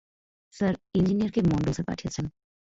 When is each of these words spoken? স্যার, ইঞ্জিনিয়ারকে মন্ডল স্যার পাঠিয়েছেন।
স্যার, 0.55 0.73
ইঞ্জিনিয়ারকে 0.97 1.41
মন্ডল 1.51 1.71
স্যার 1.73 1.87
পাঠিয়েছেন। 1.89 2.25